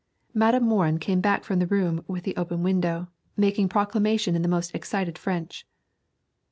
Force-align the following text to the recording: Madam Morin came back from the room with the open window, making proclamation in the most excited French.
Madam 0.33 0.63
Morin 0.63 0.97
came 0.97 1.21
back 1.21 1.43
from 1.43 1.59
the 1.59 1.67
room 1.67 2.03
with 2.07 2.23
the 2.23 2.35
open 2.35 2.63
window, 2.63 3.07
making 3.37 3.69
proclamation 3.69 4.35
in 4.35 4.41
the 4.41 4.47
most 4.47 4.73
excited 4.73 5.15
French. 5.15 5.67